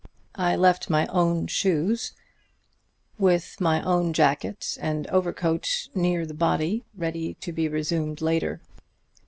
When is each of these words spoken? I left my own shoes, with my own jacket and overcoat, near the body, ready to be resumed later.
I 0.39 0.55
left 0.55 0.89
my 0.89 1.05
own 1.11 1.45
shoes, 1.45 2.13
with 3.19 3.61
my 3.61 3.83
own 3.83 4.13
jacket 4.13 4.75
and 4.81 5.05
overcoat, 5.11 5.89
near 5.93 6.25
the 6.25 6.33
body, 6.33 6.83
ready 6.97 7.35
to 7.35 7.51
be 7.51 7.67
resumed 7.67 8.19
later. 8.19 8.63